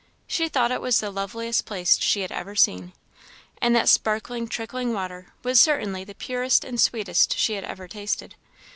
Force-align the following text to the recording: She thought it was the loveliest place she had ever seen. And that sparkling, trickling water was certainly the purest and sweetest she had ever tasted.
She 0.25 0.49
thought 0.49 0.71
it 0.71 0.81
was 0.81 0.99
the 0.99 1.11
loveliest 1.11 1.67
place 1.67 1.99
she 1.99 2.21
had 2.21 2.31
ever 2.31 2.55
seen. 2.55 2.93
And 3.61 3.75
that 3.75 3.87
sparkling, 3.87 4.47
trickling 4.47 4.93
water 4.93 5.27
was 5.43 5.61
certainly 5.61 6.03
the 6.03 6.15
purest 6.15 6.65
and 6.65 6.81
sweetest 6.81 7.37
she 7.37 7.53
had 7.53 7.63
ever 7.65 7.87
tasted. 7.87 8.33